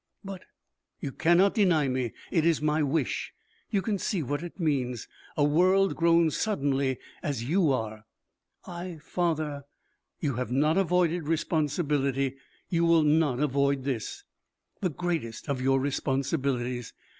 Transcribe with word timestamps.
"But" 0.23 0.45
"You 0.99 1.11
cannot 1.11 1.53
deny 1.53 1.87
me. 1.87 2.11
It 2.31 2.43
is 2.43 2.59
my 2.59 2.81
wish. 2.81 3.33
You 3.69 3.83
can 3.83 3.99
see 3.99 4.23
what 4.23 4.41
it 4.41 4.59
means. 4.59 5.07
A 5.37 5.43
world 5.43 5.95
grown 5.95 6.31
suddenly 6.31 6.97
as 7.21 7.43
you 7.43 7.71
are." 7.71 8.05
"I, 8.65 8.97
father" 8.99 9.61
"You 10.21 10.33
have 10.37 10.51
not 10.51 10.75
avoided 10.75 11.27
responsibility. 11.27 12.37
You 12.67 12.83
will 12.83 13.03
not 13.03 13.39
avoid 13.41 13.83
this, 13.83 14.23
the 14.79 14.89
greatest 14.89 15.47
of 15.47 15.61
your 15.61 15.79
responsibilities. 15.79 16.93